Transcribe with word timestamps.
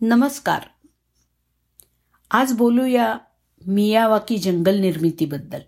नमस्कार. 0.00 0.60
आज 2.30 2.52
बोलूया 2.52 3.18
मियावाकी 3.66 4.38
जंगल 4.38 4.74
निर्मितीबद्दल. 4.78 5.60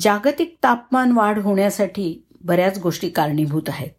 जागतिक 0.00 0.56
तापमान 0.62 1.12
वाढ 1.12 1.38
होण्यासाठी 1.38 2.26
बऱ्याच 2.40 2.78
गोष्टी 2.78 3.10
कारणीभूत 3.10 3.62
आहेत. 3.68 3.90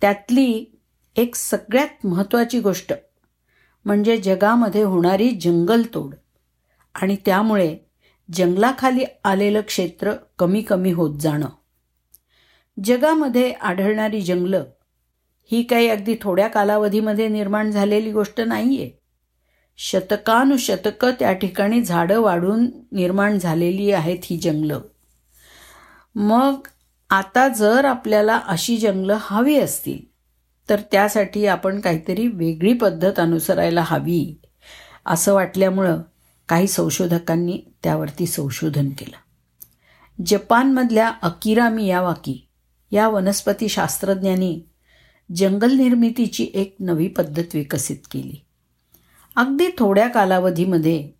त्यातली 0.00 0.64
एक 1.16 1.34
सगळ्यात 1.34 2.06
महत्त्वाची 2.06 2.60
गोष्ट 2.60 2.92
म्हणजे 3.84 4.16
जगामध्ये 4.16 4.82
होणारी 4.82 5.30
जंगलतोड 5.30 6.14
आणि 6.94 7.16
त्यामुळे 7.26 7.78
जंगलाखाली 8.32 9.04
आलेलं 9.24 9.60
क्षेत्र 9.60 10.12
कमी 10.38 10.62
कमी 10.62 10.92
होत 10.92 11.18
जाणं. 11.18 11.48
जगामध्ये 12.84 13.52
आढळणारी 13.52 14.20
जंगलं 14.20 14.64
ही 15.50 15.62
काही 15.62 15.88
अगदी 15.88 16.16
थोड्या 16.22 16.48
कालावधीमध्ये 16.48 17.28
निर्माण 17.28 17.70
झालेली 17.70 18.12
गोष्ट 18.12 18.40
नाही 18.40 18.82
आहे 18.82 18.90
शतकानुशतकं 19.76 21.10
त्या 21.10 21.32
ठिकाणी 21.32 21.82
झाडं 21.82 22.20
वाढून 22.20 22.70
निर्माण 22.92 23.38
झालेली 23.38 23.90
आहेत 23.92 24.18
ही 24.22 24.38
जंगलं. 24.38 24.80
मग 26.14 26.68
आता 27.10 27.48
जर 27.48 27.84
आपल्याला 27.84 28.40
अशी 28.46 28.76
जंगलं 28.76 29.18
हवी 29.20 29.58
असतील 29.58 29.98
तर 30.70 30.80
त्यासाठी 30.92 31.46
आपण 31.46 31.80
काहीतरी 31.80 32.26
वेगळी 32.26 32.72
पद्धत 32.72 33.20
अनुसरायला 33.20 33.82
हवी 33.86 34.40
असं 35.06 35.34
वाटल्यामुळं 35.34 36.02
काही 36.48 36.66
संशोधकांनी 36.66 37.62
त्यावरती 37.82 38.26
संशोधन 38.26 38.88
केलं. 38.90 39.16
जपानमधल्या 40.26 41.12
अकिरा 41.22 41.68
मियावाकी 41.68 42.48
या 42.90 43.08
वनस्पतीशास्त्रज्ञांनी 43.08 44.60
जंगल 45.36 45.72
निर्मितीची 45.72 46.50
एक 46.54 46.76
नवी 46.80 47.08
पद्धत 47.08 47.54
विकसित 47.54 47.96
केली. 48.10 48.44
अगदी 49.36 49.66
थोड्या 49.78 50.08
कालावधीमध्ये 50.08 51.10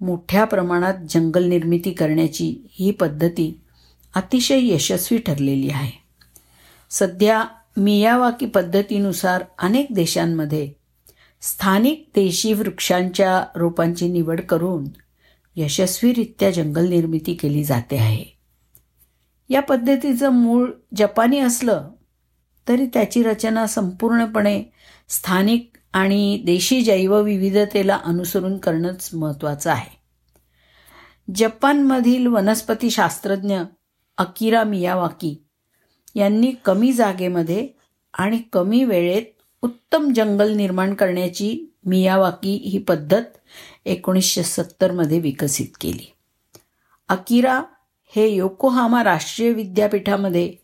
मोठ्या 0.00 0.44
प्रमाणात 0.44 0.94
जंगल 1.08 1.44
निर्मिती 1.44 1.92
करण्याची 1.92 2.56
ही 2.70 2.90
पद्धती 2.90 3.60
अतिशय 4.14 4.58
यशस्वी 4.62 5.18
ठरलेली 5.18 5.70
आहे. 5.70 5.90
सध्या 6.90 7.44
मियावाकी 7.76 8.46
पद्धतीनुसार 8.46 9.44
अनेक 9.58 9.86
देशांमध्ये 9.90 10.72
स्थानिक 11.40 12.08
देशी 12.14 12.52
वृक्षांच्या 12.52 13.44
रोपांची 13.56 14.08
निवड 14.08 14.40
करून 14.40 14.84
यशस्वीरित्या 15.56 16.50
जंगल 16.50 16.88
निर्मिती 16.88 17.34
केली 17.34 17.64
जाते 17.64 17.98
आहे. 17.98 18.24
या 19.48 19.60
पद्धतीचं 19.60 20.30
मूळ 20.30 20.70
जपानी 20.96 21.38
असलं 21.38 21.90
तरी 22.70 22.86
त्याची 22.86 23.22
रचना 23.22 23.66
संपूर्णपणे 23.66 24.62
स्थानिक 25.08 25.70
आणि 25.92 26.42
देशी 26.46 26.82
जैवविविधतेला 26.82 28.00
अनुसरून 28.04 28.58
करणंच 28.58 29.10
महत्त्वाचं 29.14 29.70
आहे. 29.70 30.00
जपानमधील 31.34 32.26
वनस्पतीशास्त्रज्ञ 32.26 33.58
अकिरा 34.18 34.64
मियावाकी 34.64 35.44
यांनी 36.14 36.52
कमी 36.64 36.92
जागेमध्ये 36.92 37.68
आणि 38.14 38.38
कमी 38.52 38.84
वेळेत 38.84 39.22
उत्तम 39.62 40.12
जंगल 40.12 40.52
निर्माण 40.52 40.94
करण्याची 40.94 41.74
मियावाकी 41.86 42.54
ही 42.54 42.78
पद्धत 42.78 43.22
एकोणीसशे 43.84 44.42
सत्तरमध्ये 44.42 45.20
विकसित 45.20 45.66
केली. 45.80 46.12
अकिरा 47.08 47.62
हे 48.16 48.28
योकोहामा 48.28 49.04
राष्ट्रीय 49.04 49.52
विद्यापीठामध्ये 49.52 50.54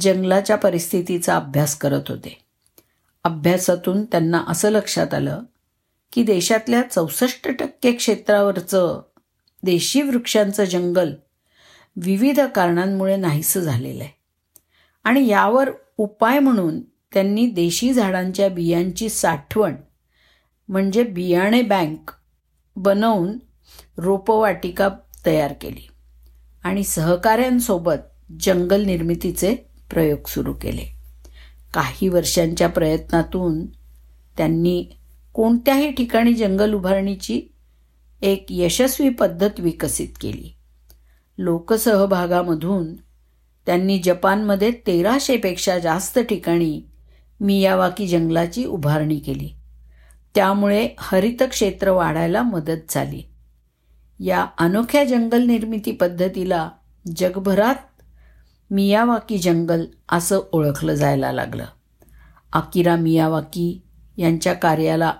जंगलाच्या 0.00 0.56
परिस्थितीचा 0.56 1.36
अभ्यास 1.36 1.76
करत 1.76 2.02
होते. 2.08 2.44
अभ्यासातून 3.24 4.04
त्यांना 4.04 4.44
असं 4.48 4.70
लक्षात 4.70 5.14
आलं 5.14 5.42
की 6.12 6.22
देशातल्या 6.22 6.82
चौसष्ट 6.82 7.48
टक्के 7.48 7.92
क्षेत्रावरचं 7.92 9.00
देशी 9.62 10.02
वृक्षांचं 10.02 10.64
जंगल 10.64 11.12
विविध 11.96 12.40
कारणांमुळे 12.40 13.16
नाहीसं 13.16 13.60
झालेलं 13.60 14.02
आहे. 14.02 14.12
आणि 15.04 15.28
यावर 15.28 15.70
उपाय 15.98 16.38
म्हणून 16.38 16.80
त्यांनी 16.80 17.46
देशी 17.46 17.92
झाडांच्या 17.92 18.48
बियांची 18.48 19.08
साठवण 19.08 19.74
म्हणजे 20.68 21.02
बियाणे 21.02 21.62
बँक 21.62 22.10
बनवून 22.76 23.38
रोपवाटिका 23.96 24.88
तयार 25.26 25.52
केली 25.52 25.88
आणि 26.64 26.84
सहकाऱ्यांसोबत 26.84 28.32
जंगल 28.40 28.84
निर्मितीचे 28.84 29.71
प्रयोग 29.92 30.28
सुरू 30.28 30.52
केले. 30.52 30.84
काही 31.74 32.08
वर्षांच्या 32.08 32.68
प्रयत्नातून 32.68 33.66
त्यांनी 34.36 34.84
कोणत्याही 35.32 35.90
ठिकाणी 35.90 36.34
जंगल 36.34 36.72
उभारणीची 36.72 37.42
एक 38.22 38.46
यशस्वी 38.50 39.08
पद्धत 39.08 39.60
विकसित 39.60 40.08
केली. 40.20 40.54
लोकसहभागामधून 41.38 42.94
त्यांनी 43.66 43.98
जपानमध्ये 43.98 44.70
तेराशेपेक्षा 44.70 45.78
जास्त 45.78 46.18
ठिकाणी 46.18 46.82
मियावाकी 47.40 48.06
जंगलाची 48.06 48.64
उभारणी 48.64 49.18
केली. 49.18 49.50
त्यामुळे 50.34 50.88
हरित 50.98 51.42
क्षेत्र 51.42 51.90
वाढायला 51.90 52.42
मदत 52.42 52.90
झाली. 52.90 53.22
या 54.20 54.46
अनोख्या 54.58 55.04
जंगल 55.04 55.42
निर्मिती 55.42 55.92
पद्धतीला 55.92 56.70
जगभरात 57.16 57.91
मियावाकी 58.72 59.38
जंगल 59.38 59.84
असं 60.12 60.40
ओळखलं 60.52 60.94
जायला 60.94 61.32
लागलं. 61.32 61.64
अकिरा 62.52 62.96
मियावाकी 62.96 63.82
यांच्या 64.16 64.52
कार्याला 64.52 65.12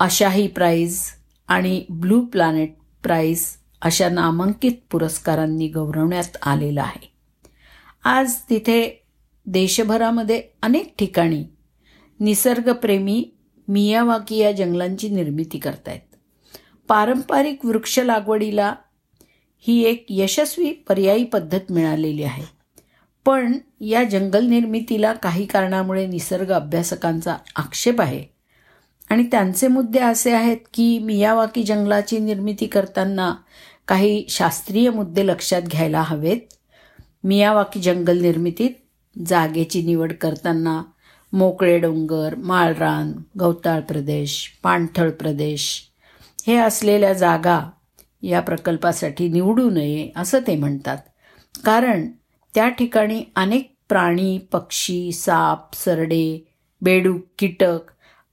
आशाही 0.00 0.48
प्राईज 0.48 1.00
आणि 1.48 1.84
ब्लू 1.90 2.24
प्लॅनेट 2.24 2.74
प्राईज 3.02 3.46
अशा 3.82 4.08
नामांकित 4.08 4.72
पुरस्कारांनी 4.90 5.68
गौरवण्यात 5.68 6.36
आलेलं 6.42 6.82
आहे. 6.82 7.12
आज 8.04 8.34
तिथे 8.50 9.06
देशभरामध्ये 9.46 10.42
अनेक 10.62 10.94
ठिकाणी 10.98 11.44
निसर्गप्रेमी 12.20 13.30
मियावाकी 13.68 14.36
या 14.36 14.52
जंगलांची 14.52 15.08
निर्मिती 15.08 15.58
करतायत. 15.58 16.16
पारंपरिक 16.88 17.64
वृक्ष 17.64 17.98
लागवडीला 17.98 18.74
ही 19.58 19.82
एक 19.84 20.06
यशस्वी 20.08 20.72
पर्यायी 20.72 21.24
पद्धत 21.24 21.72
मिळालेली 21.72 22.22
आहे. 22.22 22.61
पण 23.26 23.58
या 23.80 24.04
जंगल 24.04 24.44
निर्मितीला 24.44 25.12
काही 25.12 25.46
कारणामुळे 25.46 26.06
निसर्ग 26.06 26.52
अभ्यासकांचा 26.52 27.36
आक्षेप 27.56 28.00
आहे. 28.00 28.24
आणि 29.10 29.22
त्यांचे 29.22 29.68
मुद्दे 29.68 29.98
असे 29.98 30.32
आहेत 30.32 30.56
की 30.74 30.98
मियावाकी 30.98 31.62
जंगलाची 31.62 32.18
निर्मिती 32.18 32.66
करताना 32.66 33.34
काही 33.88 34.26
शास्त्रीय 34.28 34.90
मुद्दे 34.90 35.26
लक्षात 35.26 35.62
घ्यायला 35.62 36.02
हवेत. 36.02 36.40
मियावाकी 37.24 37.80
जंगल 37.80 38.20
निर्मितीत 38.20 38.70
जागेची 39.26 39.82
निवड 39.82 40.12
करताना 40.12 40.82
मोकळे 41.32 41.78
डोंगर 41.78 42.34
माळरान 42.34 43.12
गवताळ 43.40 43.80
प्रदेश 43.80 44.58
पाणथळ 44.62 45.10
प्रदेश 45.10 45.82
हे 46.46 46.56
असलेल्या 46.56 47.12
जागा 47.12 47.70
या 48.22 48.40
प्रकल्पासाठी 48.40 49.28
निवडू 49.28 49.70
नये 49.70 50.12
असं 50.16 50.38
ते 50.46 50.56
म्हणतात. 50.56 50.98
कारण 51.64 52.08
त्या 52.54 52.68
ठिकाणी 52.68 53.24
अनेक 53.36 53.74
प्राणी 53.88 54.38
पक्षी 54.38 55.12
साप 55.12 55.74
सरडे 55.74 56.52
बेडूक 56.82 57.20
कीटक 57.38 57.78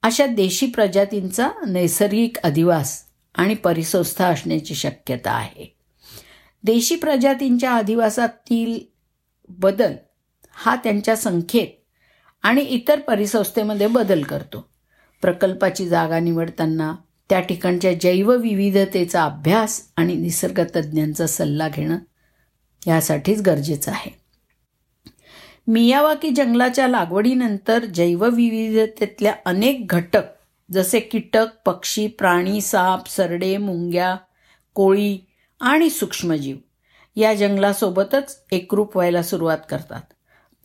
अशा 0.03 0.25
देशी 0.25 0.68
प्रजातींचा 0.68 1.50
नैसर्गिक 1.68 2.38
अधिवास 2.38 3.03
आणि 3.35 3.56
परिसंस्था 3.56 4.25
असण्याची 4.25 4.75
शक्यता 4.75 5.31
आहे. 5.31 5.75
देशी 6.63 6.96
प्रजातींच्या 6.96 7.75
अधिवासातील 7.75 8.79
बदल 9.50 9.94
हा 10.52 10.75
त्यांच्या 10.75 11.16
संख्येत 11.16 11.68
आणि 12.44 12.62
इतर 12.62 13.00
परिसंस्थेमध्ये 13.00 13.88
बदल 13.88 14.24
करतो. 14.24 14.69
प्रकल्पाची 15.22 15.88
जागा 15.88 16.20
निवडताना 16.20 16.96
त्या 17.29 17.40
ठिकाणच्या 17.40 17.94
जैवविविधतेचा 17.94 19.23
अभ्यास 19.23 19.91
आणि 19.97 20.16
निसर्गतज्ञांचा 20.16 21.28
सल्ला 21.28 21.70
घेणं 21.70 21.97
यासाठीच 22.87 23.41
गरजेचं 23.41 23.91
आहे. 23.91 24.20
मियावाकी 25.67 26.29
जंगलाच्या 26.29 26.87
लागवडीनंतर 26.87 27.85
जैवविविधतेतल्या 27.85 29.35
अनेक 29.46 29.87
घटक 29.87 30.22
जसे 30.72 30.99
कीटक 30.99 31.47
पक्षी 31.66 32.08
प्राणी 32.08 32.61
साप 32.61 33.08
सरडे 33.08 33.58
मुंग्या 33.58 34.16
कोळी 34.73 35.20
आणि 35.59 35.90
सूक्ष्मजीव 35.90 36.58
या 37.16 37.34
जंगलासोबतच 37.34 38.43
एकरूप 38.52 38.97
व्हायला 38.97 39.23
सुरुवात 39.23 39.58
करतात. 39.70 40.02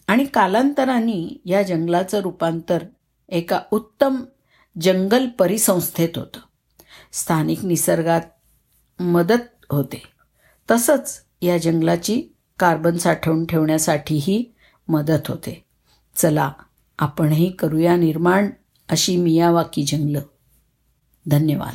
आणि 0.08 0.24
कालांतराने 0.24 1.40
या 1.44 1.62
जंगलाचं 1.62 2.20
रूपांतर 2.20 2.84
एका 3.28 3.60
उत्तम 3.70 4.16
जंगल 4.80 5.28
परिसंस्थेत 5.28 6.08
होतं. 6.16 6.38
स्थानिक 7.12 7.64
निसर्गात 7.64 8.20
मदत 9.00 9.64
होते. 9.70 10.02
तसंच 10.70 11.24
या 11.42 11.58
जंगलाची 11.58 12.22
कार्बन 12.58 12.96
साठवून 12.96 13.46
ठेवण्यासाठीही 13.46 14.54
मदत 14.88 15.28
होते. 15.28 15.64
चला 16.16 16.52
आपणही 16.98 17.50
करूया 17.50 17.96
निर्माण 17.96 18.50
अशी 18.88 19.16
मियावाकी 19.16 19.82
जंगलं. 19.82 20.20
धन्यवाद. 21.26 21.74